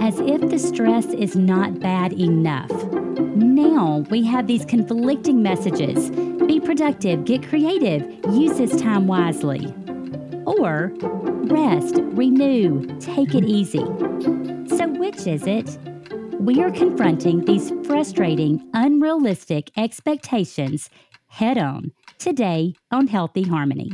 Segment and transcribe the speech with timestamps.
[0.00, 2.70] as if the stress is not bad enough.
[3.18, 6.10] Now we have these conflicting messages
[6.46, 9.74] be productive, get creative, use this time wisely.
[10.44, 10.92] Or
[11.48, 13.84] rest, renew, take it easy.
[14.76, 15.78] So, which is it?
[16.38, 20.88] We are confronting these frustrating, unrealistic expectations
[21.26, 23.90] head on today on Healthy Harmony.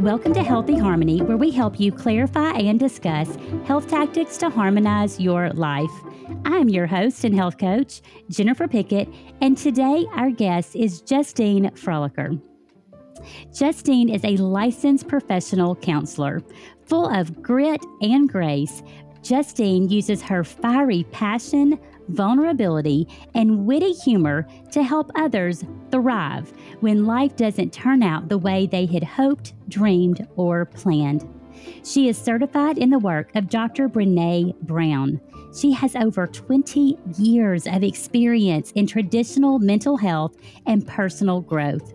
[0.00, 3.36] Welcome to Healthy Harmony, where we help you clarify and discuss
[3.66, 5.90] health tactics to harmonize your life.
[6.46, 8.00] I'm your host and health coach,
[8.30, 9.10] Jennifer Pickett,
[9.42, 12.40] and today our guest is Justine Froelker.
[13.54, 16.40] Justine is a licensed professional counselor.
[16.86, 18.82] Full of grit and grace,
[19.22, 21.78] Justine uses her fiery passion,
[22.10, 28.66] vulnerability, and witty humor to help others thrive when life doesn't turn out the way
[28.66, 31.28] they had hoped, dreamed, or planned.
[31.84, 33.88] She is certified in the work of Dr.
[33.88, 35.20] Brene Brown.
[35.56, 40.36] She has over 20 years of experience in traditional mental health
[40.66, 41.94] and personal growth.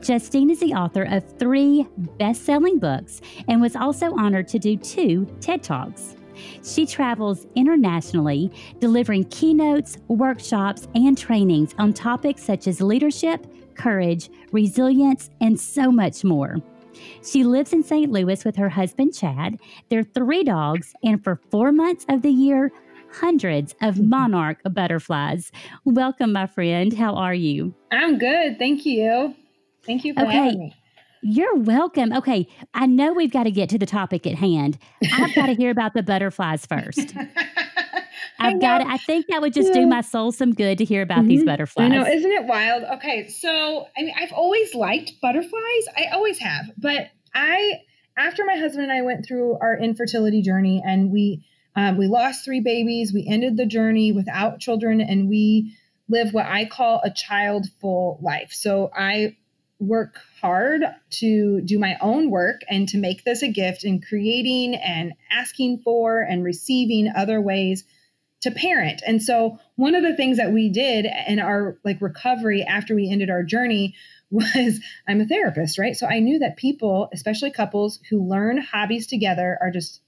[0.00, 1.86] Justine is the author of three
[2.18, 6.17] best selling books and was also honored to do two TED Talks.
[6.64, 8.50] She travels internationally,
[8.80, 16.24] delivering keynotes, workshops, and trainings on topics such as leadership, courage, resilience, and so much
[16.24, 16.56] more.
[17.24, 18.10] She lives in St.
[18.10, 22.72] Louis with her husband, Chad, their three dogs, and for four months of the year,
[23.12, 25.52] hundreds of monarch butterflies.
[25.84, 26.92] Welcome, my friend.
[26.92, 27.74] How are you?
[27.90, 28.58] I'm good.
[28.58, 29.34] Thank you.
[29.84, 30.32] Thank you for okay.
[30.32, 30.76] having me.
[31.22, 32.12] You're welcome.
[32.12, 34.78] Okay, I know we've got to get to the topic at hand.
[35.12, 37.14] I've got to hear about the butterflies first.
[38.40, 38.86] I've got it.
[38.86, 39.80] I think that would just yeah.
[39.80, 41.28] do my soul some good to hear about mm-hmm.
[41.28, 41.86] these butterflies.
[41.86, 42.84] I know, isn't it wild?
[42.84, 45.84] Okay, so I mean, I've always liked butterflies.
[45.96, 47.80] I always have, but I,
[48.16, 51.44] after my husband and I went through our infertility journey, and we,
[51.74, 53.12] um, we lost three babies.
[53.12, 55.76] We ended the journey without children, and we
[56.08, 58.50] live what I call a child full life.
[58.52, 59.36] So I
[59.80, 64.74] work hard to do my own work and to make this a gift in creating
[64.74, 67.84] and asking for and receiving other ways
[68.42, 69.02] to parent.
[69.06, 73.10] And so one of the things that we did in our like recovery after we
[73.10, 73.94] ended our journey
[74.30, 75.96] was I'm a therapist, right?
[75.96, 80.02] So I knew that people, especially couples who learn hobbies together are just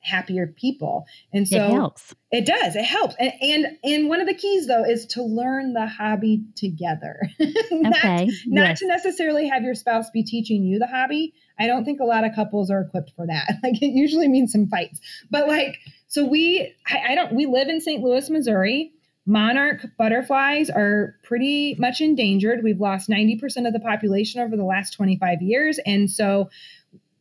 [0.00, 1.06] happier people.
[1.32, 2.14] And so it helps.
[2.30, 2.74] It does.
[2.76, 3.14] It helps.
[3.18, 7.20] And and, and one of the keys though is to learn the hobby together.
[7.70, 8.30] not, okay.
[8.46, 8.78] Not yes.
[8.80, 11.34] to necessarily have your spouse be teaching you the hobby.
[11.58, 13.58] I don't think a lot of couples are equipped for that.
[13.62, 15.00] Like it usually means some fights.
[15.30, 15.78] But like
[16.08, 18.02] so we I, I don't we live in St.
[18.02, 18.92] Louis, Missouri.
[19.26, 22.64] Monarch butterflies are pretty much endangered.
[22.64, 25.78] We've lost 90% of the population over the last 25 years.
[25.84, 26.48] And so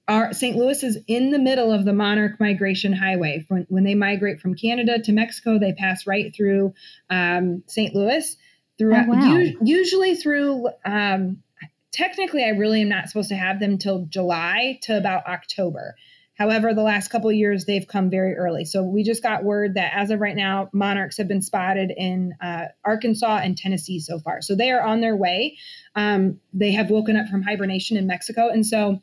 [0.09, 0.57] our St.
[0.57, 3.45] Louis is in the middle of the monarch migration highway.
[3.47, 6.73] When, when they migrate from Canada to Mexico, they pass right through
[7.09, 7.93] um, St.
[7.95, 8.35] Louis.
[8.79, 9.37] Through oh, wow.
[9.37, 10.69] u- usually through.
[10.83, 11.43] Um,
[11.91, 15.95] technically, I really am not supposed to have them till July to about October.
[16.39, 18.63] However, the last couple of years they've come very early.
[18.63, 22.33] So we just got word that as of right now, monarchs have been spotted in
[22.41, 24.41] uh, Arkansas and Tennessee so far.
[24.41, 25.57] So they are on their way.
[25.95, 29.01] Um, they have woken up from hibernation in Mexico, and so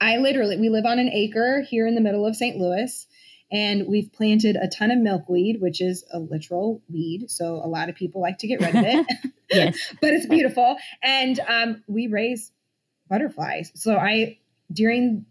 [0.00, 2.56] I literally, we live on an acre here in the middle of St.
[2.56, 3.06] Louis,
[3.52, 7.30] and we've planted a ton of milkweed, which is a literal weed.
[7.30, 9.06] So a lot of people like to get rid of it.
[9.50, 9.94] yes.
[10.00, 10.76] but it's beautiful.
[11.02, 12.52] And um, we raise
[13.08, 13.72] butterflies.
[13.74, 14.38] So I,
[14.72, 15.26] during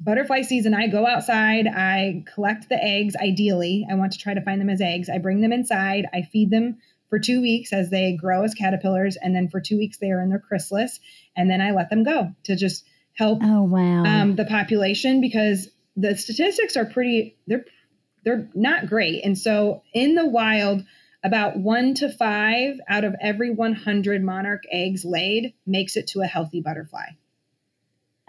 [0.00, 3.14] butterfly season, I go outside, I collect the eggs.
[3.16, 5.08] Ideally, I want to try to find them as eggs.
[5.08, 9.16] I bring them inside, I feed them for two weeks as they grow as caterpillars.
[9.20, 11.00] And then for two weeks, they are in their chrysalis.
[11.36, 14.04] And then I let them go to just help oh, wow.
[14.04, 17.64] um, the population because the statistics are pretty they're
[18.24, 19.24] they're not great.
[19.24, 20.82] And so in the wild
[21.22, 26.26] about one to five out of every 100 monarch eggs laid makes it to a
[26.26, 27.06] healthy butterfly.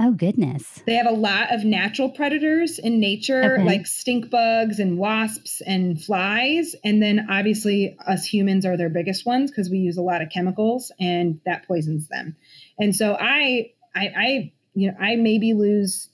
[0.03, 0.81] Oh goodness.
[0.87, 3.63] They have a lot of natural predators in nature okay.
[3.63, 6.75] like stink bugs and wasps and flies.
[6.83, 10.29] And then obviously us humans are their biggest ones because we use a lot of
[10.29, 12.35] chemicals and that poisons them.
[12.79, 16.09] And so i I, I you know, I maybe lose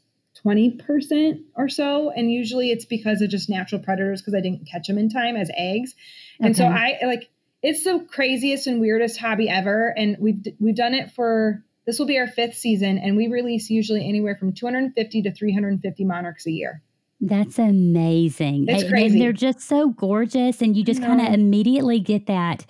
[0.45, 2.11] 20% or so.
[2.11, 5.35] And usually it's because of just natural predators because I didn't catch them in time
[5.35, 5.95] as eggs.
[6.39, 6.57] And okay.
[6.57, 7.29] so I like,
[7.63, 9.93] it's the craziest and weirdest hobby ever.
[9.97, 12.97] And we've, we've done it for, this will be our fifth season.
[12.97, 16.83] And we release usually anywhere from 250 to 350 monarchs a year.
[17.19, 18.67] That's amazing.
[18.67, 19.15] It's crazy.
[19.15, 20.61] And they're just so gorgeous.
[20.61, 22.65] And you just kind of immediately get that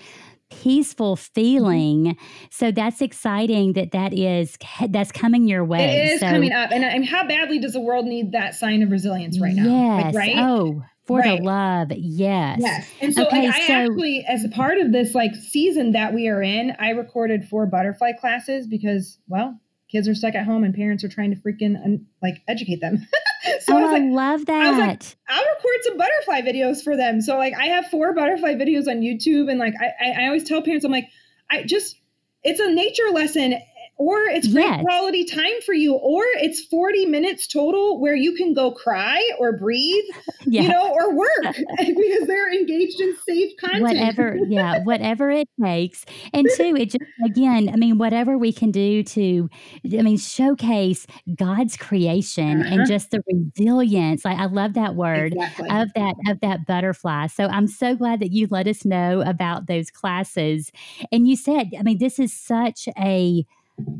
[0.50, 1.34] peaceful mm-hmm.
[1.34, 2.18] feeling.
[2.50, 4.58] So that's exciting that that is
[4.90, 5.84] that's coming your way.
[5.84, 8.56] It is so, coming up, and, uh, and how badly does the world need that
[8.56, 9.64] sign of resilience right now?
[9.64, 10.06] Yes.
[10.06, 10.38] Like, right.
[10.38, 11.40] Oh, for Right.
[11.40, 11.92] the love.
[11.96, 12.60] Yes.
[12.62, 12.90] Yes.
[13.02, 16.14] And so Okay, like, I so- actually, as a part of this like season that
[16.14, 19.60] we are in, I recorded four butterfly classes because, well,
[19.90, 23.08] kids are stuck at home and parents are trying to freaking like educate them.
[23.62, 24.66] so oh, I was I love that.
[24.66, 27.22] I like, I'll record some butterfly videos for them.
[27.22, 30.62] So like I have four butterfly videos on YouTube and like I, I always tell
[30.62, 31.10] parents, I'm like,
[31.50, 32.00] I just
[32.44, 33.60] it's a nature lesson
[33.98, 34.82] or it's great Yes.
[34.82, 39.58] quality time for you, or it's 40 minutes total where you can go cry or
[39.58, 40.04] breathe,
[40.46, 40.62] yeah.
[40.64, 41.30] you know, or work
[41.78, 43.84] because they're engaged in safe content.
[43.84, 48.72] whatever yeah whatever it takes and two it just again i mean whatever we can
[48.72, 49.50] do to
[49.98, 51.06] i mean showcase
[51.36, 52.76] god's creation Uh-huh.
[52.76, 55.70] and just the resilience like i love that word Exactly.
[55.70, 59.68] of that of that butterfly so i'm so glad that you let us know about
[59.68, 60.72] those classes
[61.12, 63.46] and you said i mean this is such a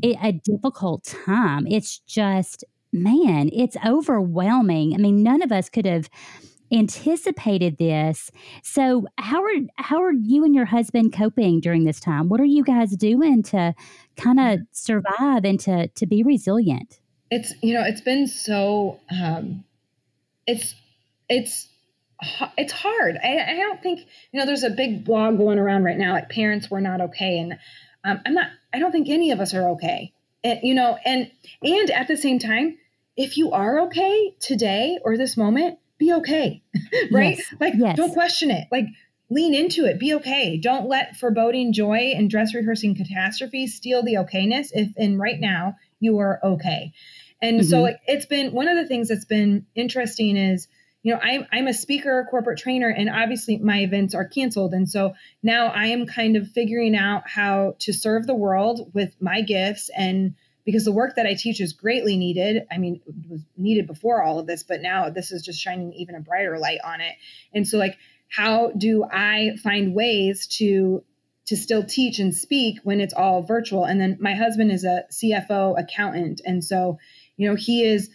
[0.02, 1.66] a difficult time.
[1.66, 4.94] It's just man it's overwhelming.
[4.94, 6.08] I mean none of us could have
[6.70, 8.30] anticipated this.
[8.62, 12.28] So how are how are you and your husband coping during this time?
[12.28, 13.74] What are you guys doing to
[14.16, 17.00] kind of survive and to to be resilient?
[17.30, 19.64] It's you know it's been so um
[20.46, 20.74] it's
[21.28, 21.68] it's
[22.56, 23.16] it's hard.
[23.22, 24.00] I, I don't think
[24.32, 26.12] you know there's a big blog going around right now.
[26.12, 27.58] Like parents were not okay and
[28.08, 30.12] um, i'm not i don't think any of us are okay.
[30.44, 31.30] And you know and
[31.62, 32.78] and at the same time
[33.16, 36.62] if you are okay today or this moment be okay
[37.12, 37.36] right?
[37.38, 37.96] Yes, like yes.
[37.96, 38.68] don't question it.
[38.70, 38.86] Like
[39.30, 39.98] lean into it.
[39.98, 40.58] Be okay.
[40.58, 45.74] Don't let foreboding joy and dress rehearsing catastrophes steal the okayness if in right now
[46.00, 46.92] you are okay.
[47.42, 47.82] And so Mhm.
[47.82, 50.68] like it's been one of the things that's been interesting is
[51.02, 54.72] you know I'm I'm a speaker, corporate trainer, and obviously my events are canceled.
[54.72, 59.14] And so now I am kind of figuring out how to serve the world with
[59.20, 60.34] my gifts and
[60.64, 62.64] because the work that I teach is greatly needed.
[62.70, 65.94] I mean, it was needed before all of this, but now this is just shining
[65.94, 67.14] even a brighter light on it.
[67.54, 67.96] And so like
[68.28, 71.02] how do I find ways to
[71.46, 73.84] to still teach and speak when it's all virtual?
[73.84, 76.98] And then my husband is a CFO accountant and so
[77.36, 78.10] you know he is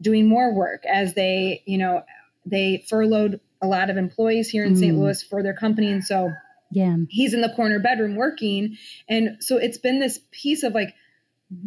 [0.00, 2.02] doing more work as they you know
[2.46, 4.94] they furloughed a lot of employees here in St.
[4.94, 4.98] Mm.
[4.98, 6.30] Louis for their company and so
[6.70, 8.76] yeah he's in the corner bedroom working
[9.08, 10.94] and so it's been this piece of like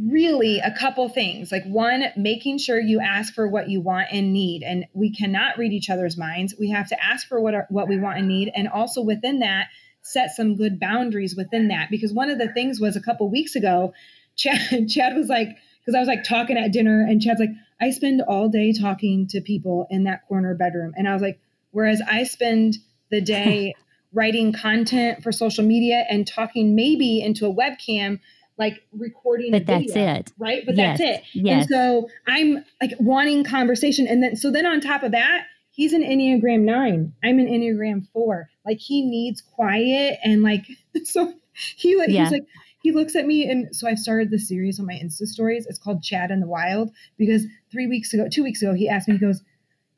[0.10, 4.34] really a couple things like one making sure you ask for what you want and
[4.34, 7.68] need and we cannot read each other's minds we have to ask for what our,
[7.70, 9.68] what we want and need and also within that
[10.02, 13.56] set some good boundaries within that because one of the things was a couple weeks
[13.56, 13.94] ago
[14.36, 15.50] chad, chad was like
[15.80, 17.52] because i was like talking at dinner and chad's like
[17.82, 21.40] i spend all day talking to people in that corner bedroom and i was like
[21.72, 22.78] whereas i spend
[23.10, 23.74] the day
[24.14, 28.20] writing content for social media and talking maybe into a webcam
[28.58, 32.10] like recording a but that's video, it right but yes that's it yes and so
[32.28, 34.08] I'm like wanting conversation.
[34.08, 37.14] And then, so then on top of that, he's an Enneagram nine.
[37.24, 38.50] I'm an Enneagram four.
[38.66, 40.20] Like he needs quiet.
[40.24, 40.66] And like,
[41.04, 42.24] so he, like, Yeah.
[42.24, 42.46] he's like,
[42.80, 43.50] he looks at me.
[43.50, 45.66] And so I've started this series on my Insta stories.
[45.68, 49.08] It's called Chad in the Wild because three weeks ago, two weeks ago, he asked
[49.08, 49.42] me, he goes,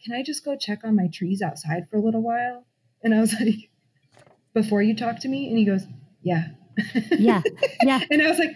[0.04, 2.66] can I just go check on my trees outside for a little while?
[3.04, 3.70] And I was like,
[4.54, 5.48] before you talk to me?
[5.50, 5.86] And he goes,
[6.22, 6.48] yeah.
[7.12, 7.42] yeah
[7.84, 8.52] yeah And I was like,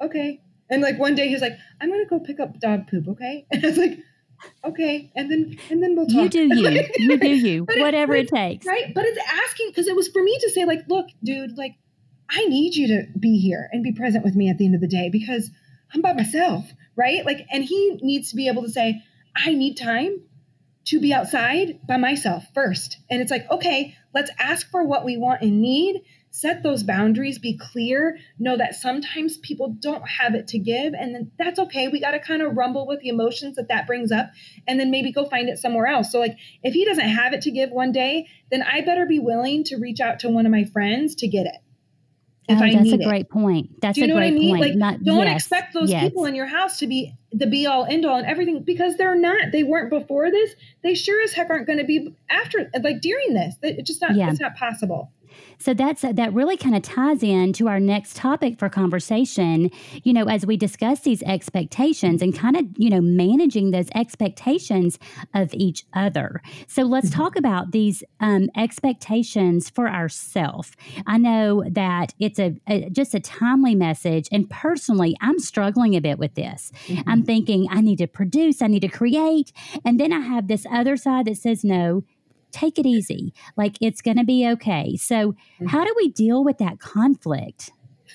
[0.00, 0.40] okay.
[0.70, 3.46] And like one day he's like, I'm gonna go pick up dog poop, okay?
[3.52, 3.98] And I was like,
[4.64, 5.10] okay.
[5.16, 6.22] And then and then we'll talk.
[6.22, 8.94] you do you you do you But it- whatever it takes right?
[8.94, 11.74] But it's asking because it was for me to say, like, look, dude, like,
[12.30, 14.80] I need you to be here and be present with me at the end of
[14.80, 15.50] the day because
[15.94, 17.24] I'm by myself, right?
[17.24, 19.02] Like, and he needs to be able to say,
[19.34, 20.20] I need time
[20.86, 22.98] to be outside by myself first.
[23.10, 27.38] And it's like, okay, let's ask for what we want and need, set those boundaries,
[27.38, 30.94] be clear, know that sometimes people don't have it to give.
[30.94, 31.88] And then that's okay.
[31.88, 34.30] We got to kind of rumble with the emotions that that brings up
[34.66, 36.12] and then maybe go find it somewhere else.
[36.12, 39.18] So, like, if he doesn't have it to give one day, then I better be
[39.18, 41.56] willing to reach out to one of my friends to get it.
[42.48, 43.04] If oh, I that's a it.
[43.04, 44.56] great point that's Do you a know what great I mean?
[44.56, 46.02] point Like, Not, don't yes, expect those yes.
[46.02, 49.14] people in your house to be the be all end all and everything because they're
[49.14, 49.52] not.
[49.52, 50.54] They weren't before this.
[50.82, 53.56] They sure as heck aren't going to be after, like during this.
[53.62, 54.14] It's just not.
[54.14, 54.30] Yeah.
[54.30, 55.12] It's not possible.
[55.58, 59.70] So that's that really kind of ties in to our next topic for conversation.
[60.04, 64.98] You know, as we discuss these expectations and kind of you know managing those expectations
[65.34, 66.42] of each other.
[66.66, 70.72] So let's talk about these um, expectations for ourselves.
[71.06, 76.00] I know that it's a, a just a timely message, and personally, I'm struggling a
[76.00, 76.72] bit with this.
[77.06, 79.52] I'm thinking I need to produce, I need to create,
[79.84, 82.04] and then I have this other side that says no
[82.50, 83.32] take it easy.
[83.56, 84.96] Like it's going to be okay.
[84.96, 85.66] So, mm-hmm.
[85.66, 87.70] how do we deal with that conflict?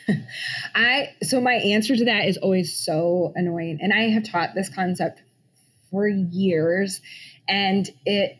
[0.75, 3.79] I so my answer to that is always so annoying.
[3.81, 5.21] And I have taught this concept
[5.91, 7.01] for years
[7.47, 8.37] and it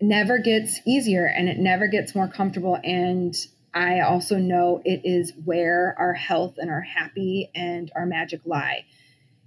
[0.00, 3.34] never gets easier and it never gets more comfortable and
[3.72, 8.86] I also know it is where our health and our happy and our magic lie.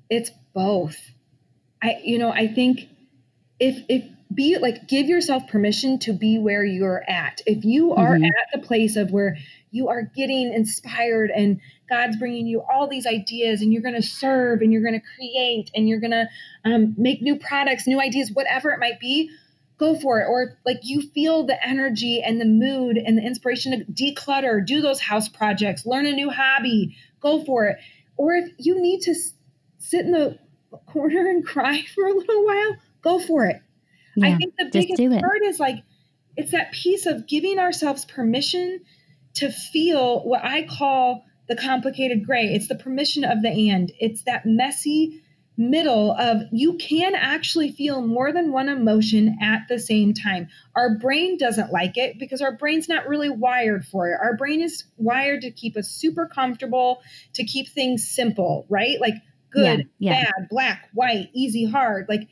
[0.07, 0.97] It's both.
[1.81, 2.81] I you know, I think
[3.59, 7.41] if if be like give yourself permission to be where you're at.
[7.45, 8.25] If you are mm-hmm.
[8.25, 9.37] at the place of where
[9.71, 11.59] you are getting inspired and
[11.89, 15.05] God's bringing you all these ideas and you're going to serve and you're going to
[15.15, 16.27] create and you're going to
[16.65, 19.31] um, make new products, new ideas, whatever it might be,
[19.77, 20.27] go for it.
[20.27, 24.81] Or like you feel the energy and the mood and the inspiration to declutter, do
[24.81, 27.77] those house projects, learn a new hobby, go for it.
[28.17, 29.15] Or if you need to
[29.79, 30.37] sit in the
[30.87, 33.61] corner and cry for a little while, go for it.
[34.15, 35.83] Yeah, I think the biggest part is like,
[36.35, 38.81] it's that piece of giving ourselves permission
[39.35, 42.45] to feel what I call the complicated gray.
[42.53, 43.91] It's the permission of the and.
[43.99, 45.21] It's that messy
[45.59, 50.47] middle of you can actually feel more than one emotion at the same time.
[50.73, 54.17] Our brain doesn't like it because our brain's not really wired for it.
[54.21, 57.01] Our brain is wired to keep us super comfortable,
[57.33, 59.01] to keep things simple, right?
[59.01, 59.15] Like
[59.51, 60.23] good, yeah, yeah.
[60.23, 62.05] bad, black, white, easy, hard.
[62.07, 62.29] Like,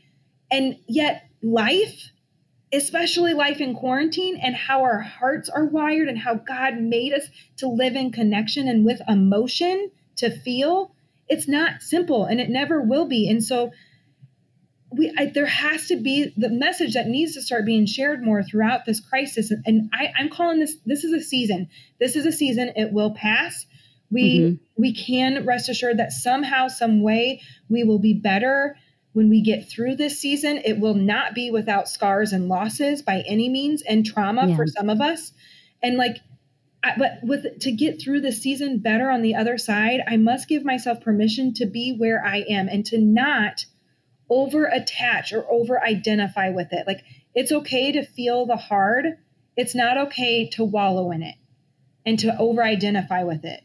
[0.49, 2.11] and yet life
[2.73, 7.27] especially life in quarantine and how our hearts are wired and how God made us
[7.57, 10.93] to live in connection and with emotion to feel,
[11.29, 13.29] it's not simple and it never will be.
[13.29, 13.71] And so
[14.91, 18.43] we I, there has to be the message that needs to start being shared more
[18.43, 19.51] throughout this crisis.
[19.65, 21.69] And I, I'm calling this this is a season.
[21.99, 22.71] This is a season.
[22.75, 23.65] It will pass.
[24.09, 24.81] We mm-hmm.
[24.81, 28.77] we can rest assured that somehow, some way, we will be better
[29.17, 33.23] when we get through this season, it will not be without scars and losses by
[33.25, 34.55] any means and trauma yeah.
[34.55, 35.31] for some of us.
[35.81, 36.17] And like,
[36.83, 40.47] I, but with to get through the season better on the other side, I must
[40.47, 43.65] give myself permission to be where I am and to not
[44.29, 46.85] over attach or over identify with it.
[46.85, 47.01] Like,
[47.33, 49.17] it's okay to feel the hard,
[49.55, 51.37] it's not okay to wallow in it
[52.05, 53.61] and to over identify with it.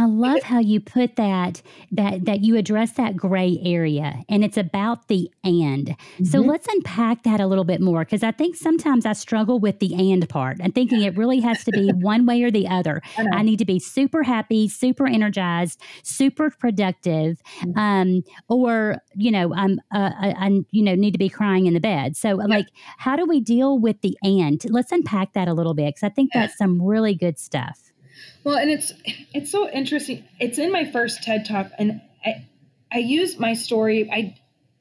[0.00, 1.60] I love how you put that
[1.92, 5.88] that that you address that gray area and it's about the and.
[5.88, 6.24] Mm-hmm.
[6.24, 9.78] So let's unpack that a little bit more because I think sometimes I struggle with
[9.78, 13.02] the and part and thinking it really has to be one way or the other.
[13.18, 17.78] I, I, need to be super happy, super energized, super productive, mm-hmm.
[17.78, 21.74] um, or you know, I'm uh, I, I, you know need to be crying in
[21.74, 22.16] the bed.
[22.16, 24.64] So like, how do we deal with the and?
[24.70, 27.89] Let's unpack that a little bit because I think that's some really good stuff.
[28.44, 28.92] Well, and it's
[29.34, 30.24] it's so interesting.
[30.38, 32.46] It's in my first TED talk, and I
[32.92, 34.10] I use my story.
[34.10, 34.36] I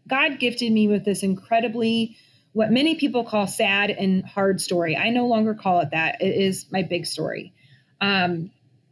[0.07, 2.17] God gifted me with this incredibly
[2.53, 4.97] what many people call sad and hard story.
[4.97, 6.21] I no longer call it that.
[6.21, 7.53] It is my big story.
[8.01, 8.51] Um,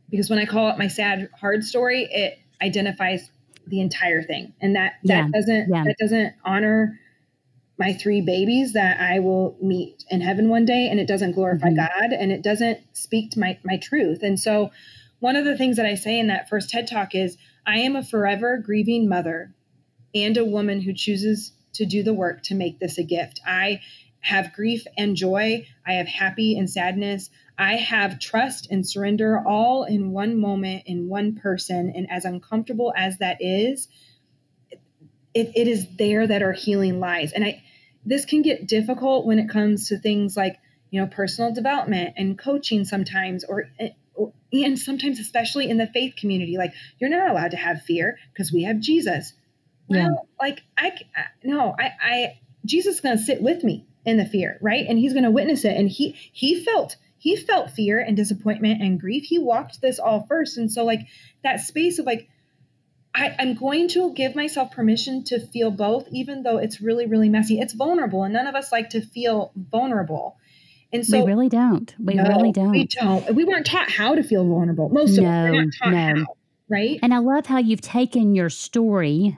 [0.10, 3.30] because when I call it my sad hard story, it identifies
[3.66, 5.30] the entire thing, and that that yeah.
[5.34, 5.84] doesn't yeah.
[5.86, 7.00] that doesn't honor
[7.80, 11.68] my three babies that I will meet in heaven one day and it doesn't glorify
[11.68, 11.78] mm-hmm.
[11.78, 14.24] God and it doesn't speak to my my truth.
[14.24, 14.72] And so
[15.20, 17.96] one of the things that I say in that first TED talk is I am
[17.96, 19.54] a forever grieving mother
[20.14, 23.40] and a woman who chooses to do the work to make this a gift.
[23.46, 23.82] I
[24.22, 27.30] have grief and joy, I have happy and sadness.
[27.60, 32.94] I have trust and surrender all in one moment in one person and as uncomfortable
[32.96, 33.88] as that is,
[35.34, 37.32] it, it is there that our healing lies.
[37.32, 37.64] And I
[38.08, 40.58] this can get difficult when it comes to things like
[40.90, 45.88] you know personal development and coaching sometimes or, eh, or and sometimes especially in the
[45.88, 49.34] faith community like you're not allowed to have fear because we have jesus.
[49.90, 50.46] Well yeah.
[50.46, 50.92] like i
[51.44, 54.86] no i i jesus is going to sit with me in the fear right?
[54.88, 55.76] And he's going to witness it.
[55.76, 59.26] And he he felt he felt fear and disappointment and grief.
[59.26, 60.58] He walked this all first.
[60.58, 61.02] And so like
[61.44, 62.30] that space of like
[63.18, 67.30] I, am going to give myself permission to feel both, even though it's really, really
[67.30, 67.60] messy.
[67.60, 70.38] It's vulnerable, and none of us like to feel vulnerable.
[70.94, 71.94] And so we really don't.
[72.00, 72.72] We no, really don't.
[72.72, 73.36] We don't.
[73.36, 74.90] We weren't taught how to feel vulnerable.
[74.90, 75.92] Most no, of us no.
[75.92, 76.26] How,
[76.70, 77.00] right?
[77.02, 79.38] And I love how you've taken your story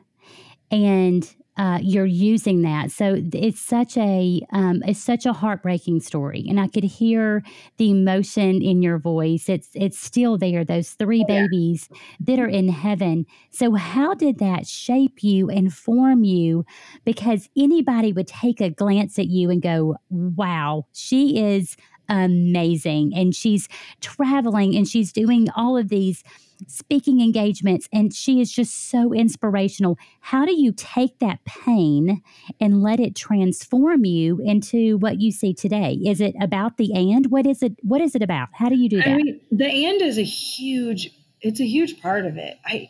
[0.69, 2.89] and uh, you're using that.
[2.89, 7.43] So it's such a um, it's such a heartbreaking story, and I could hear
[7.75, 9.49] the emotion in your voice.
[9.49, 10.63] It's it's still there.
[10.63, 11.89] Those three oh, babies
[12.21, 13.25] that are in heaven.
[13.51, 16.63] So how did that shape you and form you?
[17.03, 21.75] Because anybody would take a glance at you and go, "Wow, she is."
[22.09, 23.13] Amazing.
[23.15, 23.69] And she's
[24.01, 26.23] traveling and she's doing all of these
[26.67, 29.97] speaking engagements and she is just so inspirational.
[30.19, 32.21] How do you take that pain
[32.59, 35.99] and let it transform you into what you see today?
[36.05, 37.27] Is it about the and?
[37.27, 38.49] What is it what is it about?
[38.53, 39.07] How do you do that?
[39.07, 41.11] I mean, the and is a huge
[41.41, 42.57] it's a huge part of it.
[42.65, 42.89] I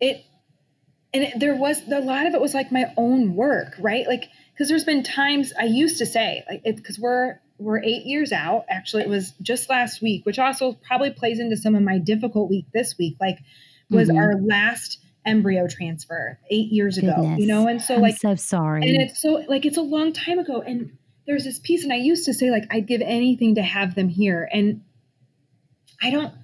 [0.00, 0.24] it
[1.14, 4.06] and it, there was a lot of it was like my own work, right?
[4.06, 8.06] Like because there's been times I used to say like it because we're we're eight
[8.06, 8.64] years out.
[8.68, 12.50] Actually, it was just last week, which also probably plays into some of my difficult
[12.50, 13.16] week this week.
[13.20, 13.38] Like
[13.90, 14.18] was mm-hmm.
[14.18, 17.16] our last embryo transfer eight years Goodness.
[17.16, 17.68] ago, you know?
[17.68, 18.88] And so like, I'm like so sorry.
[18.88, 20.62] And it's so like it's a long time ago.
[20.62, 23.94] And there's this piece, and I used to say like I'd give anything to have
[23.94, 24.48] them here.
[24.52, 24.82] And
[26.02, 26.34] I don't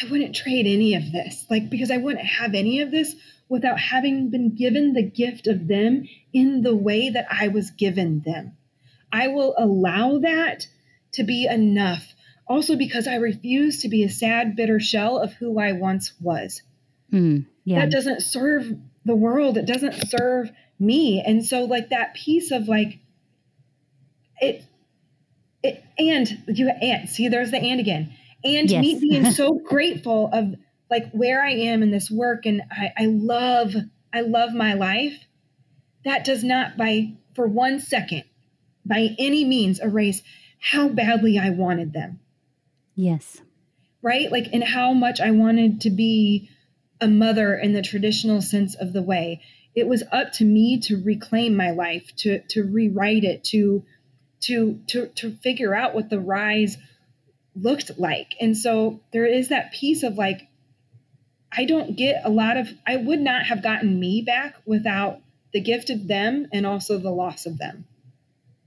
[0.00, 3.14] I wouldn't trade any of this, like because I wouldn't have any of this
[3.48, 8.22] without having been given the gift of them in the way that I was given
[8.24, 8.56] them.
[9.12, 10.66] I will allow that
[11.12, 12.14] to be enough.
[12.48, 16.62] Also, because I refuse to be a sad, bitter shell of who I once was.
[17.12, 17.80] Mm, yeah.
[17.80, 18.72] That doesn't serve
[19.04, 21.22] the world, it doesn't serve me.
[21.24, 22.98] And so, like, that piece of like,
[24.40, 24.64] it,
[25.62, 28.14] it and you, and see, there's the and again.
[28.44, 28.80] And yes.
[28.80, 30.54] me being so grateful of
[30.90, 33.74] like where I am in this work and I, I love,
[34.12, 35.24] I love my life.
[36.04, 38.24] That does not by for one second
[38.84, 40.22] by any means erase
[40.60, 42.20] how badly I wanted them.
[42.94, 43.40] Yes.
[44.00, 44.30] Right?
[44.30, 46.48] Like, and how much I wanted to be
[47.02, 49.42] a mother in the traditional sense of the way.
[49.74, 53.84] It was up to me to reclaim my life, to to rewrite it, to
[54.42, 56.76] to to to figure out what the rise
[57.56, 58.34] looked like.
[58.40, 60.48] And so there is that piece of like
[61.50, 65.20] I don't get a lot of I would not have gotten me back without
[65.52, 67.84] the gift of them and also the loss of them.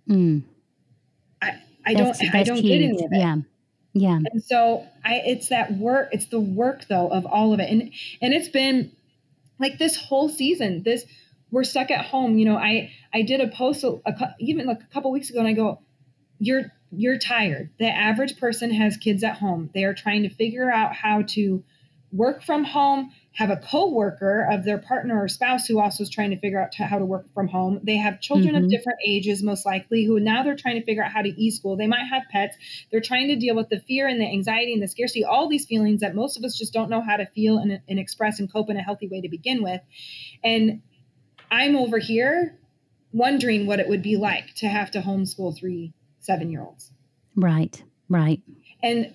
[0.10, 0.44] Mm.
[1.42, 2.68] I, I don't I don't huge.
[2.68, 3.18] get any of it.
[3.18, 3.36] Yeah.
[3.94, 4.20] Yeah.
[4.32, 7.70] And so I it's that work, it's the work though of all of it.
[7.70, 8.92] And and it's been
[9.60, 11.06] like this whole season, this
[11.52, 12.38] we're stuck at home.
[12.38, 15.40] You know, I I did a post a, a, even like a couple weeks ago
[15.40, 15.80] and I go,
[16.40, 17.70] you're you're tired.
[17.80, 19.70] The average person has kids at home.
[19.74, 21.64] They are trying to figure out how to
[22.16, 26.30] work from home, have a co-worker of their partner or spouse who also is trying
[26.30, 27.82] to figure out how to work from home.
[27.84, 28.64] They have children mm-hmm.
[28.64, 31.76] of different ages, most likely, who now they're trying to figure out how to e-school.
[31.76, 32.56] They might have pets.
[32.92, 35.66] They're trying to deal with the fear and the anxiety and the scarcity, all these
[35.66, 38.52] feelings that most of us just don't know how to feel and, and express and
[38.52, 39.82] cope in a healthy way to begin with.
[40.42, 40.82] And
[41.52, 42.58] I'm over here
[43.12, 46.92] wondering what it would be like to have to homeschool three seven-year-olds.
[47.36, 48.42] Right, right.
[48.82, 49.14] And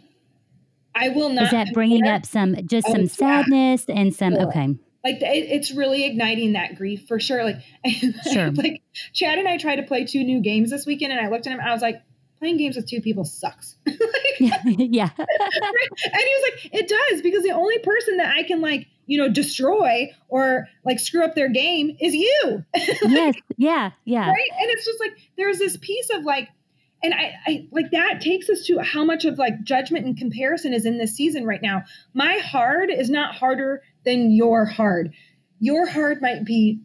[0.95, 1.45] I will not.
[1.45, 3.99] Is that bringing up some just oh, some sadness yeah.
[3.99, 4.75] and some okay?
[5.05, 7.45] Like it, it's really igniting that grief for sure.
[7.45, 7.61] Like,
[8.33, 8.51] sure.
[8.51, 11.47] like Chad and I tried to play two new games this weekend, and I looked
[11.47, 11.61] at him.
[11.61, 12.03] And I was like,
[12.41, 13.77] playing games with two people sucks.
[13.87, 13.97] like,
[14.41, 15.11] yeah.
[15.17, 19.19] and he was like, it does because the only person that I can like, you
[19.19, 22.65] know, destroy or like screw up their game is you.
[22.75, 23.35] like, yes.
[23.59, 23.91] Yeah.
[24.05, 24.31] Yeah.
[24.31, 24.51] Right.
[24.59, 26.49] And it's just like there's this piece of like
[27.03, 30.75] and I, I like that takes us to how much of like judgment and comparison
[30.75, 31.85] is in this season right now.
[32.13, 35.15] My hard is not harder than your hard.
[35.61, 36.81] Your hard might be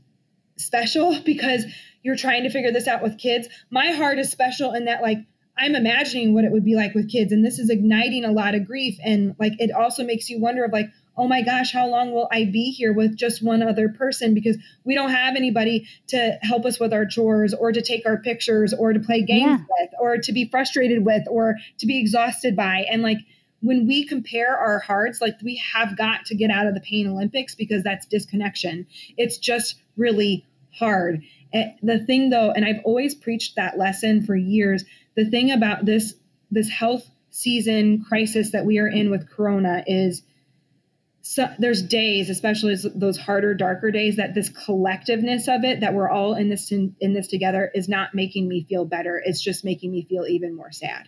[0.57, 1.65] special because
[2.01, 3.47] you're trying to figure this out with kids.
[3.69, 5.17] My heart is special in that like
[5.57, 8.55] I'm imagining what it would be like with kids and this is igniting a lot
[8.55, 11.87] of grief and like it also makes you wonder of like oh my gosh, how
[11.87, 14.33] long will I be here with just one other person?
[14.33, 18.17] Because we don't have anybody to help us with our chores or to take our
[18.17, 19.65] pictures or to play games yeah.
[19.79, 22.85] with or to be frustrated with or to be exhausted by.
[22.89, 23.19] And like
[23.61, 27.07] when we compare our hearts, like we have got to get out of the pain
[27.07, 28.85] Olympics because that's disconnection.
[29.17, 30.45] It's just really
[30.77, 31.21] hard.
[31.53, 34.83] And the thing though, and I've always preached that lesson for years,
[35.15, 36.13] the thing about this
[36.51, 40.21] this health season crisis that we are in with corona is
[41.27, 46.07] so there's days, especially those harder, darker days, that this collectiveness of it, that we're
[46.07, 49.19] all in this in, in this together, is not making me feel better.
[49.25, 51.07] It's just making me feel even more sad.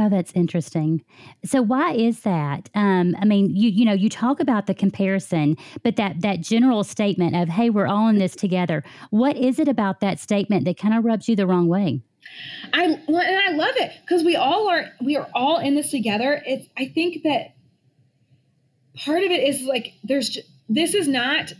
[0.00, 1.04] Oh, that's interesting.
[1.44, 2.70] So why is that?
[2.74, 6.82] Um, I mean, you you know, you talk about the comparison, but that that general
[6.82, 10.76] statement of "Hey, we're all in this together." What is it about that statement that
[10.76, 12.02] kind of rubs you the wrong way?
[12.72, 15.92] I well, and I love it because we all are we are all in this
[15.92, 16.42] together.
[16.44, 17.55] It's I think that
[18.96, 21.52] part of it is like there's this is not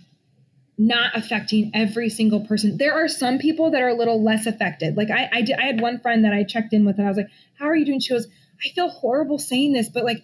[0.79, 2.77] not affecting every single person.
[2.77, 4.95] There are some people that are a little less affected.
[4.97, 7.09] Like I, I, did, I had one friend that I checked in with, and I
[7.09, 8.27] was like, "How are you doing?" She goes,
[8.65, 10.23] "I feel horrible saying this, but like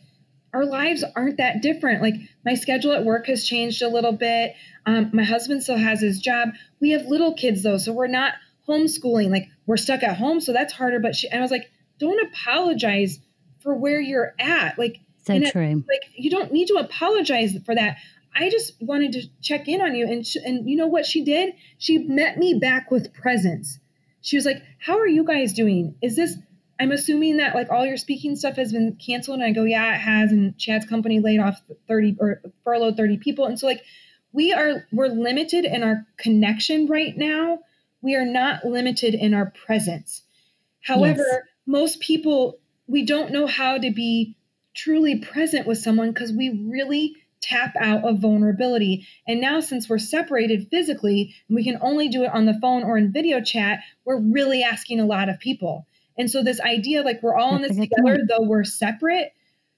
[0.53, 2.03] our lives aren't that different.
[2.03, 4.55] Like my schedule at work has changed a little bit.
[4.85, 6.51] Um, my husband still has his job.
[6.81, 8.35] We have little kids though, so we're not
[8.69, 9.31] homeschooling.
[9.31, 11.01] Like we're stuck at home, so that's harder.
[11.01, 13.19] But she, and I was like, don't apologize
[13.61, 14.79] for where you're at.
[14.79, 15.85] Like, so true.
[15.89, 17.97] like you don't need to apologize for that.
[18.35, 20.07] I just wanted to check in on you.
[20.07, 21.55] And, sh- and you know what she did?
[21.79, 23.79] She met me back with presence.
[24.21, 25.95] She was like, How are you guys doing?
[26.03, 26.37] Is this,
[26.81, 29.41] I'm assuming that like all your speaking stuff has been canceled.
[29.41, 30.33] And I go, Yeah, it has.
[30.33, 33.47] And Chad's company laid off 30 or furloughed 30 people.
[33.47, 33.83] And so, like,
[34.33, 37.59] we are, we're limited in our connection right now.
[38.01, 40.23] We are not limited in our presence.
[40.81, 41.43] However, yes.
[41.67, 44.37] most people, we don't know how to be
[44.75, 49.07] truly present with someone because we really tap out of vulnerability.
[49.27, 52.85] And now, since we're separated physically and we can only do it on the phone
[52.85, 55.87] or in video chat, we're really asking a lot of people.
[56.17, 59.33] And so, this idea like we're all in this together, though we're separate,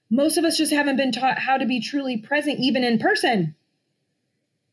[0.09, 3.55] most of us just haven't been taught how to be truly present, even in person.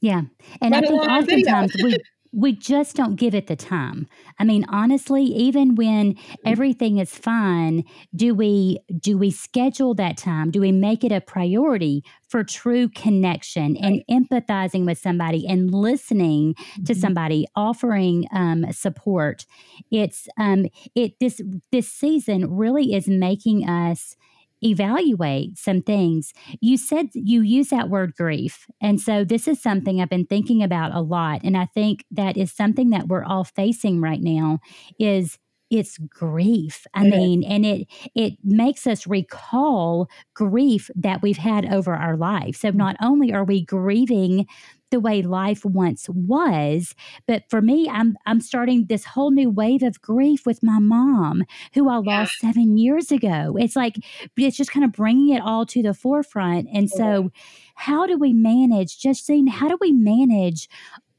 [0.00, 0.22] Yeah.
[0.60, 1.96] And I think oftentimes we
[2.32, 4.08] we just don't give it the time.
[4.38, 6.16] I mean, honestly, even when
[6.46, 7.84] everything is fine,
[8.16, 10.50] do we do we schedule that time?
[10.50, 16.54] Do we make it a priority for true connection and empathizing with somebody and listening
[16.54, 16.84] mm-hmm.
[16.84, 19.44] to somebody, offering um, support?
[19.90, 24.16] It's um, it this this season really is making us
[24.62, 26.32] evaluate some things.
[26.60, 28.66] You said you use that word grief.
[28.80, 31.40] And so this is something I've been thinking about a lot.
[31.44, 34.60] And I think that is something that we're all facing right now
[34.98, 35.38] is
[35.70, 36.86] it's grief.
[36.92, 42.56] I mean, and it it makes us recall grief that we've had over our life.
[42.56, 44.46] So not only are we grieving
[44.92, 46.94] the way life once was.
[47.26, 51.42] But for me, I'm I'm starting this whole new wave of grief with my mom,
[51.74, 52.20] who I yeah.
[52.20, 53.56] lost seven years ago.
[53.58, 53.96] It's like
[54.36, 56.68] it's just kind of bringing it all to the forefront.
[56.72, 57.26] And so, mm-hmm.
[57.74, 59.00] how do we manage?
[59.00, 60.68] Just seeing how do we manage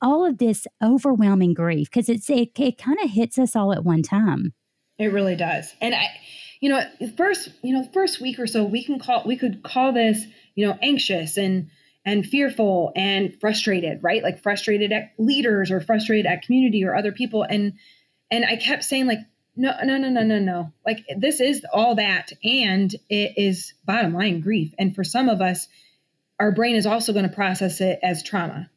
[0.01, 3.83] all of this overwhelming grief because it's it, it kind of hits us all at
[3.83, 4.53] one time.
[4.99, 6.07] It really does, and I
[6.61, 6.83] you know
[7.17, 10.23] first you know first week or so we can call we could call this
[10.55, 11.69] you know anxious and
[12.05, 14.23] and fearful and frustrated, right?
[14.23, 17.43] Like frustrated at leaders or frustrated at community or other people.
[17.43, 17.73] And
[18.29, 19.19] and I kept saying like,
[19.55, 20.71] no, no, no, no, no, no.
[20.85, 24.73] Like this is all that, and it is bottom line grief.
[24.79, 25.67] And for some of us,
[26.39, 28.69] our brain is also going to process it as trauma.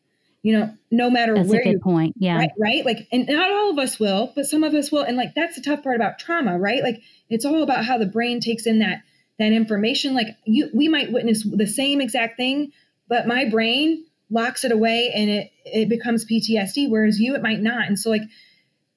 [0.42, 2.14] You know, no matter that's where a good you point.
[2.18, 2.36] Yeah.
[2.36, 2.86] Right, right.
[2.86, 5.02] Like, and not all of us will, but some of us will.
[5.02, 6.84] And like that's the tough part about trauma, right?
[6.84, 9.02] Like it's all about how the brain takes in that
[9.40, 10.14] that information.
[10.14, 12.70] Like you we might witness the same exact thing,
[13.08, 17.60] but my brain locks it away and it it becomes PTSD whereas you it might
[17.60, 18.22] not and so like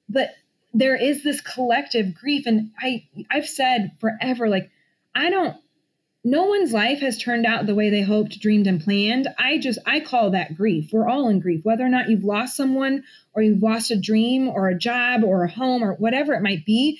[0.08, 0.30] but
[0.74, 4.70] there is this collective grief and I I've said forever like
[5.14, 5.56] I don't
[6.22, 9.28] no one's life has turned out the way they hoped, dreamed, and planned.
[9.38, 10.90] I just, I call that grief.
[10.92, 14.48] We're all in grief, whether or not you've lost someone or you've lost a dream
[14.48, 16.98] or a job or a home or whatever it might be.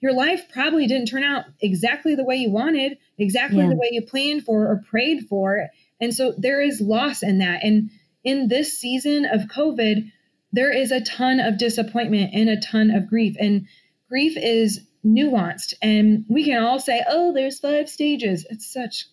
[0.00, 3.70] Your life probably didn't turn out exactly the way you wanted, exactly yeah.
[3.70, 5.68] the way you planned for or prayed for.
[6.00, 7.64] And so there is loss in that.
[7.64, 7.90] And
[8.24, 10.10] in this season of COVID,
[10.52, 13.36] there is a ton of disappointment and a ton of grief.
[13.38, 13.66] And
[14.08, 15.74] grief is nuanced.
[15.82, 18.46] And we can all say, oh, there's five stages.
[18.48, 19.06] It's such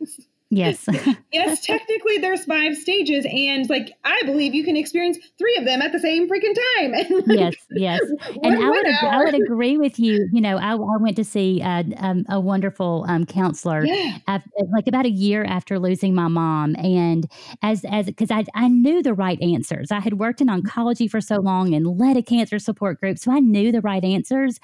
[0.50, 0.86] Yes.
[1.32, 5.82] yes, technically there's five stages and like I believe you can experience three of them
[5.82, 7.22] at the same freaking time.
[7.26, 8.00] yes, yes.
[8.42, 10.26] And I would I would agree with you.
[10.32, 14.18] You know, I, I went to see uh, um, a wonderful um, counselor yeah.
[14.26, 17.30] after, like about a year after losing my mom and
[17.62, 19.90] as as because I I knew the right answers.
[19.90, 23.32] I had worked in oncology for so long and led a cancer support group, so
[23.32, 24.58] I knew the right answers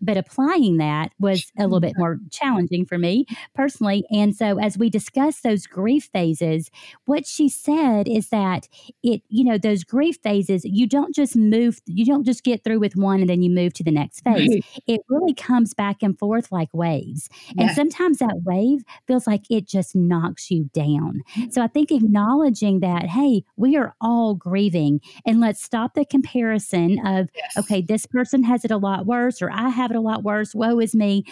[0.00, 4.04] but applying that was a little bit more challenging for me personally.
[4.10, 6.70] And so, as we discussed those grief phases,
[7.06, 8.68] what she said is that
[9.02, 12.80] it, you know, those grief phases, you don't just move, you don't just get through
[12.80, 14.48] with one and then you move to the next phase.
[14.48, 14.64] Right.
[14.86, 17.28] It really comes back and forth like waves.
[17.56, 21.22] And sometimes that wave feels like it just knocks you down.
[21.36, 21.52] Mm.
[21.52, 26.98] So, I think acknowledging that, hey, we are all grieving and let's stop the comparison
[27.06, 27.56] of, yes.
[27.58, 30.22] okay, this person has it a lot worse or I have have it a lot
[30.22, 30.54] worse.
[30.54, 31.24] Woe is me.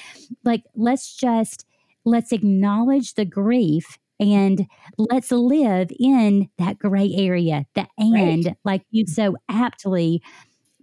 [0.45, 1.66] Like, let's just
[2.05, 4.66] let's acknowledge the grief and
[4.97, 8.57] let's live in that gray area, the and, right.
[8.64, 10.23] like you so aptly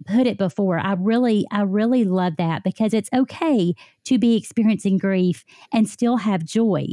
[0.06, 0.78] put it before.
[0.78, 6.18] I really, I really love that because it's okay to be experiencing grief and still
[6.18, 6.86] have joy.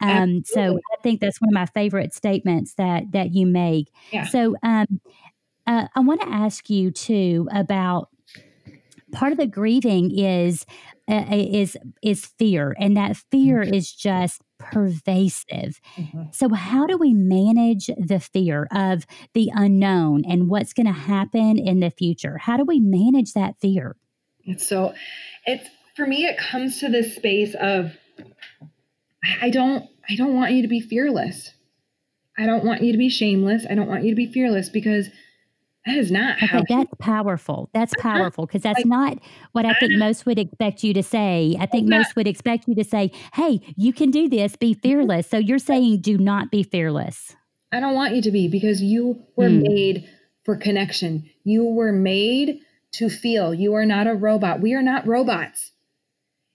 [0.00, 3.88] Um, so I think that's one of my favorite statements that that you make.
[4.12, 4.26] Yeah.
[4.26, 5.00] So um,
[5.66, 8.08] uh, I want to ask you too about
[9.12, 10.64] part of the grieving is
[11.08, 13.74] uh, is is fear and that fear mm-hmm.
[13.74, 16.22] is just pervasive mm-hmm.
[16.30, 21.58] so how do we manage the fear of the unknown and what's going to happen
[21.58, 23.96] in the future how do we manage that fear
[24.56, 24.94] so
[25.46, 27.92] it's for me, it comes to this space of
[29.40, 31.50] I don't I don't want you to be fearless.
[32.36, 33.66] I don't want you to be shameless.
[33.68, 35.08] I don't want you to be fearless because
[35.86, 37.68] that is not okay, how that's powerful.
[37.74, 39.18] That's powerful because that's like, not
[39.52, 41.56] what I think most would expect you to say.
[41.58, 44.54] I think most would expect you to say, "Hey, you can do this.
[44.56, 44.80] Be mm-hmm.
[44.80, 47.34] fearless." So you're saying, "Do not be fearless."
[47.72, 49.62] I don't want you to be because you were hmm.
[49.62, 50.08] made
[50.44, 51.30] for connection.
[51.42, 52.60] You were made
[52.92, 53.54] to feel.
[53.54, 54.60] You are not a robot.
[54.60, 55.72] We are not robots.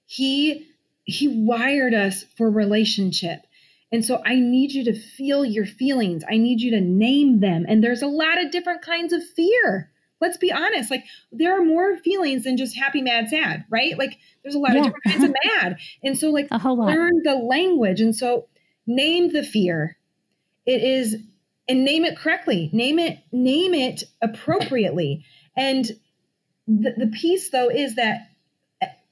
[0.05, 0.67] He
[1.03, 3.46] he wired us for relationship.
[3.91, 6.23] And so I need you to feel your feelings.
[6.29, 7.65] I need you to name them.
[7.67, 9.91] And there's a lot of different kinds of fear.
[10.19, 10.91] Let's be honest.
[10.91, 13.97] Like there are more feelings than just happy, mad, sad, right?
[13.97, 14.79] Like there's a lot yeah.
[14.79, 15.77] of different kinds of mad.
[16.03, 16.87] And so like a whole lot.
[16.87, 18.01] learn the language.
[18.01, 18.47] And so
[18.85, 19.97] name the fear.
[20.65, 21.15] It is
[21.69, 22.69] and name it correctly.
[22.73, 25.25] Name it, name it appropriately.
[25.55, 25.85] And
[26.67, 28.31] the, the piece though is that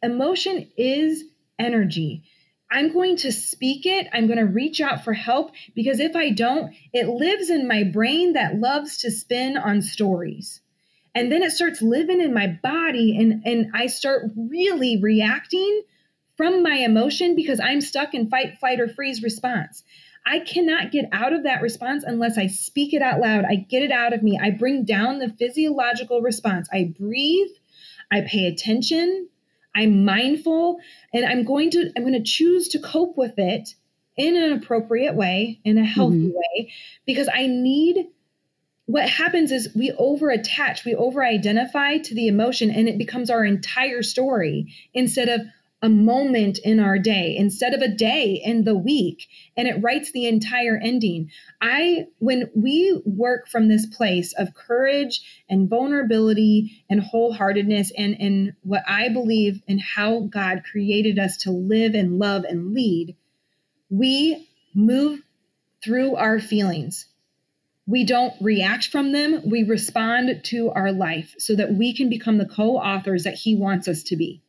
[0.03, 1.23] emotion is
[1.59, 2.23] energy.
[2.71, 4.07] I'm going to speak it.
[4.11, 7.83] I'm going to reach out for help because if I don't, it lives in my
[7.83, 10.61] brain that loves to spin on stories.
[11.13, 15.83] And then it starts living in my body and, and I start really reacting
[16.35, 19.83] from my emotion because I'm stuck in fight, flight, or freeze response.
[20.25, 23.45] I cannot get out of that response unless I speak it out loud.
[23.45, 24.39] I get it out of me.
[24.41, 26.67] I bring down the physiological response.
[26.73, 27.51] I breathe.
[28.11, 29.29] I pay attention.
[29.75, 30.79] I'm mindful
[31.13, 33.75] and I'm going to I'm going to choose to cope with it
[34.17, 36.37] in an appropriate way, in a healthy mm-hmm.
[36.37, 36.71] way
[37.05, 38.07] because I need
[38.87, 43.29] what happens is we over attach, we over identify to the emotion and it becomes
[43.29, 45.41] our entire story instead of
[45.81, 50.11] a moment in our day instead of a day in the week and it writes
[50.11, 51.29] the entire ending.
[51.61, 58.53] I when we work from this place of courage and vulnerability and wholeheartedness and and
[58.63, 63.15] what i believe in how god created us to live and love and lead
[63.89, 65.21] we move
[65.83, 67.05] through our feelings.
[67.87, 72.39] We don't react from them we respond to our life so that we can become
[72.39, 74.41] the co-authors that he wants us to be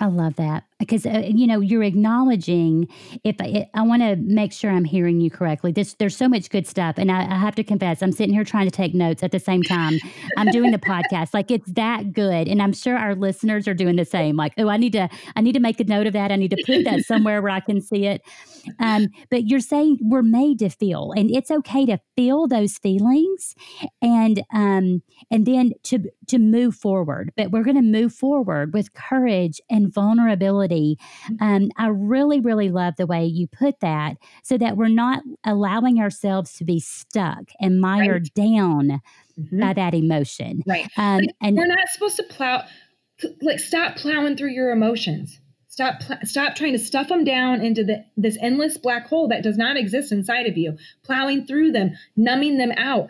[0.00, 2.88] I love that because uh, you know you're acknowledging.
[3.22, 6.50] If I, I want to make sure I'm hearing you correctly, this there's so much
[6.50, 9.22] good stuff, and I, I, have to confess, I'm sitting here trying to take notes
[9.22, 9.98] at the same time
[10.36, 11.34] I'm doing the podcast.
[11.34, 14.36] Like it's that good, and I'm sure our listeners are doing the same.
[14.36, 16.32] Like, oh, I need to I need to make a note of that.
[16.32, 18.22] I need to put that somewhere where I can see it.
[18.78, 23.54] Um, but you're saying we're made to feel, and it's okay to feel those feelings,
[24.00, 27.32] and um, and then to to move forward.
[27.36, 30.69] But we're going to move forward with courage and vulnerability.
[30.70, 31.34] Mm-hmm.
[31.42, 36.00] Um, I really, really love the way you put that, so that we're not allowing
[36.00, 38.34] ourselves to be stuck and mired right.
[38.34, 39.00] down
[39.38, 39.60] mm-hmm.
[39.60, 40.62] by that emotion.
[40.66, 40.88] Right.
[40.96, 42.64] Um, and we're not supposed to plow.
[43.42, 48.04] Like, stop plowing through your emotions Stop stop trying to stuff them down into the,
[48.16, 52.58] this endless black hole that does not exist inside of you, plowing through them, numbing
[52.58, 53.08] them out.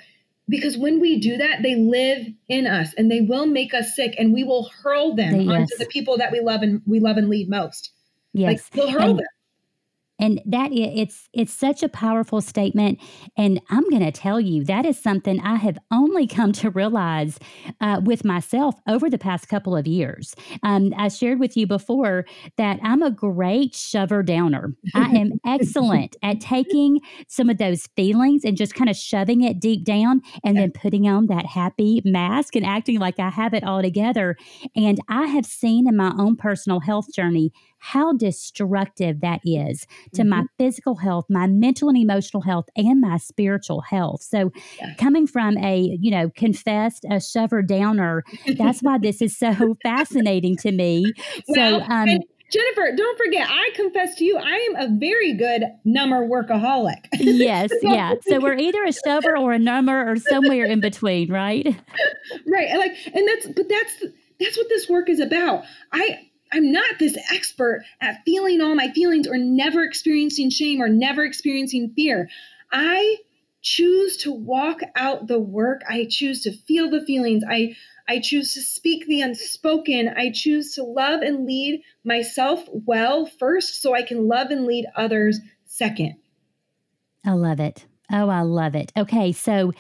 [0.50, 4.14] Because when we do that, they live in us and they will make us sick
[4.18, 5.48] and we will hurl them yes.
[5.48, 7.92] onto the people that we love and we love and lead most.
[8.32, 8.48] Yes.
[8.48, 9.26] Like we'll hurl and, them
[10.20, 13.00] and that it's it's such a powerful statement.
[13.37, 17.38] And i'm going to tell you that is something i have only come to realize
[17.80, 20.35] uh, with myself over the past couple of years.
[20.62, 24.74] Um, i shared with you before that i'm a great shover downer.
[24.94, 29.61] I am excellent at taking some of those feelings and just kind of shoving it
[29.61, 33.64] deep down and then putting on that happy mask and acting like i have it
[33.64, 34.37] all together.
[34.76, 40.23] And i have seen in my own personal health journey how destructive that is to
[40.23, 40.31] mm-hmm.
[40.31, 44.23] my physical health, my mental and emotional health, and my spiritual health.
[44.23, 44.95] So, yeah.
[44.95, 48.23] coming from a, you know, confessed a shover downer,
[48.57, 51.12] that's why this is so fascinating to me.
[51.49, 55.62] Well, so, um, Jennifer, don't forget, I confess to you, I am a very good
[55.85, 57.07] number workaholic.
[57.21, 58.14] Yes, so, yeah.
[58.27, 61.66] So we're either a shover or a number or somewhere in between, right?
[62.47, 62.77] Right.
[62.77, 64.05] Like, and that's, but that's,
[64.40, 65.64] that's what this work is about.
[65.93, 70.88] I, I'm not this expert at feeling all my feelings or never experiencing shame or
[70.88, 72.28] never experiencing fear.
[72.72, 73.18] I
[73.62, 75.82] choose to walk out the work.
[75.88, 77.44] I choose to feel the feelings.
[77.48, 77.76] I
[78.08, 80.08] I choose to speak the unspoken.
[80.08, 84.86] I choose to love and lead myself well first so I can love and lead
[84.96, 86.16] others second.
[87.24, 87.86] I love it.
[88.12, 88.92] Oh, I love it.
[88.96, 89.73] Okay, so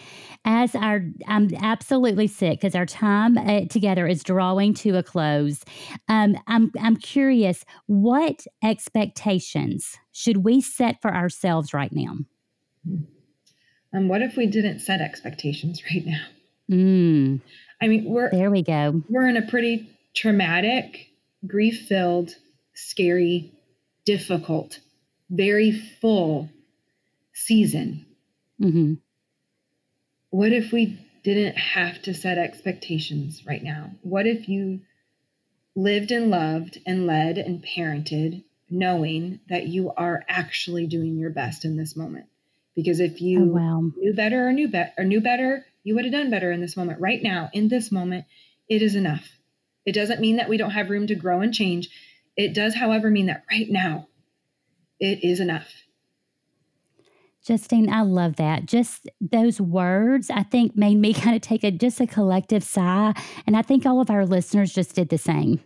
[0.44, 5.64] as our, I'm absolutely sick because our time uh, together is drawing to a close.
[6.08, 12.16] Um, I'm, I'm curious, what expectations should we set for ourselves right now?
[12.84, 13.06] And
[13.92, 16.24] um, what if we didn't set expectations right now?
[16.70, 17.40] Mm.
[17.82, 18.50] I mean, we're there.
[18.50, 19.02] We go.
[19.08, 21.08] We're in a pretty traumatic
[21.46, 22.36] grief filled,
[22.74, 23.52] scary,
[24.04, 24.80] difficult,
[25.30, 26.48] very full
[27.32, 28.06] season.
[28.60, 28.94] Mm-hmm.
[30.30, 33.90] What if we didn't have to set expectations right now?
[34.02, 34.80] What if you
[35.74, 41.64] lived and loved and led and parented knowing that you are actually doing your best
[41.64, 42.26] in this moment?
[42.76, 43.80] Because if you oh, wow.
[43.96, 46.76] knew better or knew better or knew better, you would have done better in this
[46.76, 47.00] moment.
[47.00, 48.26] Right now, in this moment,
[48.68, 49.28] it is enough.
[49.84, 51.88] It doesn't mean that we don't have room to grow and change.
[52.36, 54.06] It does, however, mean that right now,
[55.00, 55.68] it is enough.
[57.46, 58.66] Justine, I love that.
[58.66, 63.14] Just those words, I think, made me kind of take a just a collective sigh.
[63.46, 65.60] And I think all of our listeners just did the same.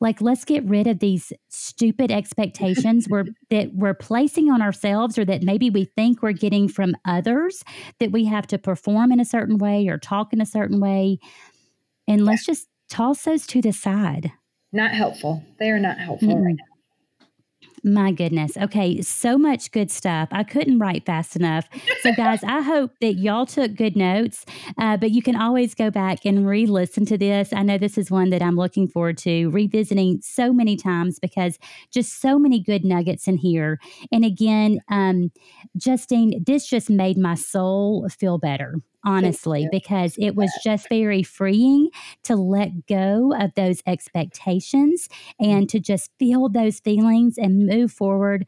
[0.00, 5.24] Like, let's get rid of these stupid expectations we're, that we're placing on ourselves or
[5.24, 7.62] that maybe we think we're getting from others
[7.98, 11.18] that we have to perform in a certain way or talk in a certain way.
[12.08, 14.32] And let's just toss those to the side.
[14.72, 15.44] Not helpful.
[15.58, 16.44] They are not helpful mm-hmm.
[16.44, 16.64] right now.
[17.82, 18.56] My goodness.
[18.56, 20.28] Okay, so much good stuff.
[20.32, 21.68] I couldn't write fast enough.
[22.02, 24.44] So, guys, I hope that y'all took good notes,
[24.78, 27.52] uh, but you can always go back and re listen to this.
[27.52, 31.58] I know this is one that I'm looking forward to revisiting so many times because
[31.90, 33.78] just so many good nuggets in here.
[34.12, 35.30] And again, um,
[35.76, 41.88] Justine, this just made my soul feel better honestly, because it was just very freeing
[42.24, 48.46] to let go of those expectations and to just feel those feelings and move forward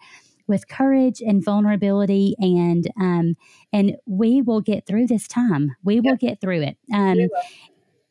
[0.48, 3.36] with courage and vulnerability and um,
[3.72, 5.70] and we will get through this time.
[5.84, 6.76] We will get through it.
[6.92, 7.28] Um,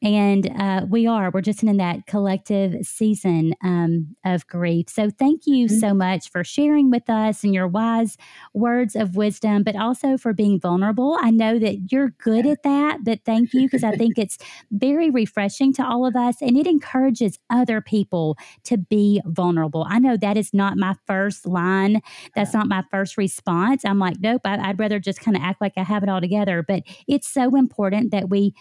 [0.01, 1.29] and uh, we are.
[1.31, 4.89] We're just in that collective season um, of grief.
[4.89, 5.77] So thank you mm-hmm.
[5.77, 8.17] so much for sharing with us and your wise
[8.53, 11.17] words of wisdom, but also for being vulnerable.
[11.21, 14.39] I know that you're good at that, but thank you because I think it's
[14.71, 19.85] very refreshing to all of us and it encourages other people to be vulnerable.
[19.87, 22.01] I know that is not my first line,
[22.35, 23.85] that's not my first response.
[23.85, 26.21] I'm like, nope, I, I'd rather just kind of act like I have it all
[26.21, 26.63] together.
[26.67, 28.55] But it's so important that we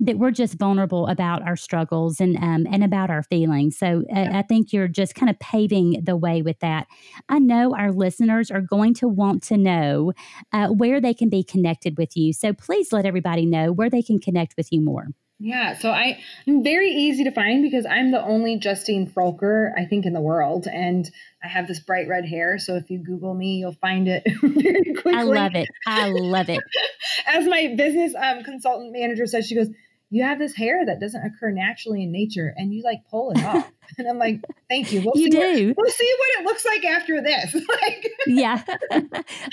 [0.00, 3.78] that we're just vulnerable about our struggles and um, and about our feelings.
[3.78, 6.86] So uh, I think you're just kind of paving the way with that.
[7.28, 10.12] I know our listeners are going to want to know
[10.52, 12.32] uh, where they can be connected with you.
[12.32, 15.08] So please let everybody know where they can connect with you more.
[15.38, 19.84] Yeah, so I, I'm very easy to find because I'm the only Justine Froelker, I
[19.84, 20.66] think, in the world.
[20.66, 21.10] And
[21.44, 22.58] I have this bright red hair.
[22.58, 25.12] So if you Google me, you'll find it very quickly.
[25.14, 25.68] I love it.
[25.86, 26.60] I love it.
[27.26, 29.68] As my business um, consultant manager says, she goes,
[30.10, 33.42] you have this hair that doesn't occur naturally in nature and you like pull it
[33.44, 33.70] off.
[33.98, 35.00] And I'm like, thank you.
[35.00, 35.68] We'll you do.
[35.68, 37.54] What, we'll see what it looks like after this.
[37.82, 38.62] like, yeah.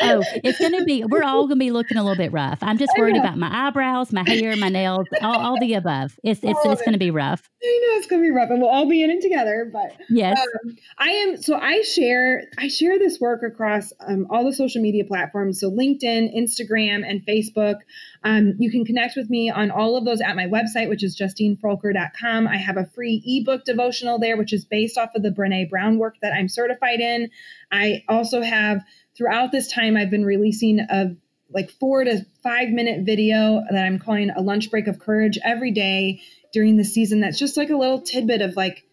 [0.02, 2.60] oh, it's going to be, we're all going to be looking a little bit rough.
[2.62, 6.20] I'm just worried about my eyebrows, my hair, my nails, all, all the above.
[6.24, 7.50] It's, it's, it's going to be rough.
[7.64, 9.70] I know it's going to be rough and we'll all be in it together.
[9.72, 11.42] But yes, um, I am.
[11.42, 15.62] So I share, I share this work across um, all the social media platforms.
[15.62, 17.78] So LinkedIn, Instagram, and Facebook.
[18.26, 21.18] Um, you can connect with me on all of those at my website, which is
[21.18, 22.48] justinefroelker.com.
[22.48, 26.00] I have a free ebook devotional there, which is based off of the Brene Brown
[26.00, 27.30] work that I'm certified in.
[27.72, 28.82] I also have,
[29.16, 31.16] throughout this time, I've been releasing a
[31.54, 35.72] like four to five minute video that I'm calling a lunch break of courage every
[35.72, 37.20] day during the season.
[37.20, 38.84] That's just like a little tidbit of like,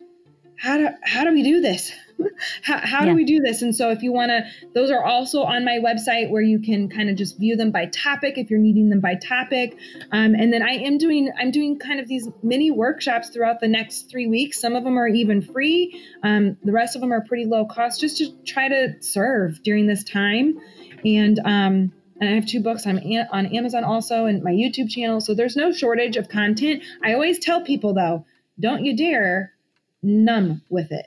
[0.60, 1.92] how do how do we do this?
[2.62, 3.06] how, how yeah.
[3.06, 3.62] do we do this?
[3.62, 4.44] And so if you want to,
[4.74, 7.86] those are also on my website where you can kind of just view them by
[7.86, 9.78] topic if you're needing them by topic.
[10.12, 13.68] Um, and then I am doing, I'm doing kind of these mini workshops throughout the
[13.68, 14.60] next three weeks.
[14.60, 16.02] Some of them are even free.
[16.22, 19.86] Um, the rest of them are pretty low cost just to try to serve during
[19.86, 20.58] this time.
[21.04, 22.86] And, um, and I have two books.
[22.86, 22.98] I'm
[23.32, 25.22] on Amazon also and my YouTube channel.
[25.22, 26.82] So there's no shortage of content.
[27.02, 28.26] I always tell people though,
[28.58, 29.54] don't you dare
[30.02, 31.06] numb with it.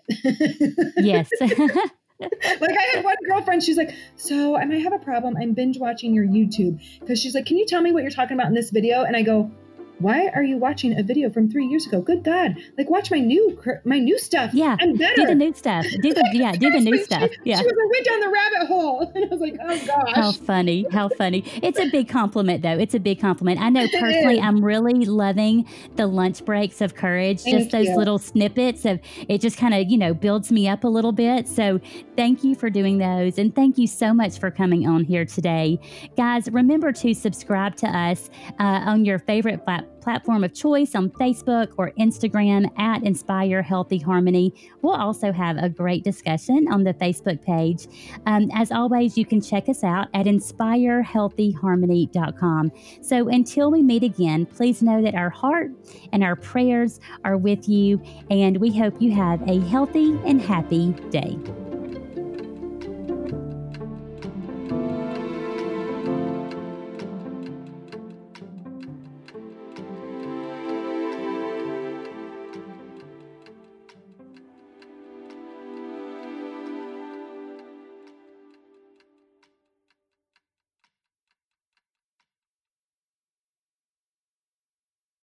[0.98, 1.30] yes.
[1.42, 5.36] like I had one girlfriend, she's like, "So I might have a problem.
[5.38, 8.36] I'm binge watching your YouTube because she's like, can you tell me what you're talking
[8.36, 9.52] about in this video?" And I go,
[10.00, 12.02] why are you watching a video from three years ago?
[12.02, 12.56] Good God!
[12.78, 14.52] Like watch my new my new stuff.
[14.54, 15.16] Yeah, I'm better.
[15.16, 15.86] Do the new stuff.
[16.02, 16.54] Do the yeah.
[16.54, 17.30] Do the new stuff.
[17.44, 17.60] Yeah.
[17.60, 20.16] She was like, went down the rabbit hole, and I was like, oh gosh.
[20.16, 20.86] How funny!
[20.92, 21.44] How funny!
[21.62, 22.78] It's a big compliment, though.
[22.78, 23.62] It's a big compliment.
[23.62, 27.42] I know personally, I'm really loving the lunch breaks of courage.
[27.42, 27.98] Thank just those you.
[27.98, 29.42] little snippets of it.
[29.42, 31.48] Just kind of you know builds me up a little bit.
[31.48, 31.80] So
[32.18, 35.80] thank you for doing those, and thank you so much for coming on here today,
[36.18, 36.50] guys.
[36.52, 38.30] Remember to subscribe to us
[38.60, 44.00] uh, on your favorite platform platform of choice on Facebook or Instagram at Inspire Healthy
[44.00, 44.54] Harmony.
[44.82, 47.88] We'll also have a great discussion on the Facebook page.
[48.26, 52.72] Um, as always, you can check us out at inspirehealthyharmony.com.
[53.02, 55.72] So until we meet again, please know that our heart
[56.12, 60.92] and our prayers are with you, and we hope you have a healthy and happy
[61.10, 61.38] day.